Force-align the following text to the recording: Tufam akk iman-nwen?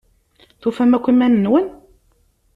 Tufam 0.61 0.91
akk 0.97 1.05
iman-nwen? 1.11 1.65